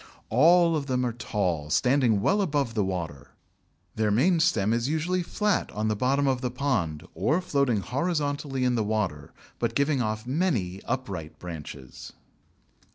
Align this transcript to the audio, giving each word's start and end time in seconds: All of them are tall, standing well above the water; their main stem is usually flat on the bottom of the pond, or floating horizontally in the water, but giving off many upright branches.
All 0.31 0.75
of 0.75 0.87
them 0.87 1.05
are 1.05 1.13
tall, 1.13 1.69
standing 1.69 2.21
well 2.21 2.41
above 2.41 2.73
the 2.73 2.83
water; 2.83 3.35
their 3.93 4.09
main 4.09 4.39
stem 4.39 4.73
is 4.73 4.89
usually 4.89 5.21
flat 5.21 5.71
on 5.73 5.89
the 5.89 5.95
bottom 5.95 6.25
of 6.27 6.41
the 6.41 6.49
pond, 6.49 7.07
or 7.13 7.39
floating 7.39 7.81
horizontally 7.81 8.63
in 8.63 8.73
the 8.73 8.83
water, 8.83 9.31
but 9.59 9.75
giving 9.75 10.01
off 10.01 10.25
many 10.25 10.81
upright 10.85 11.37
branches. 11.37 12.13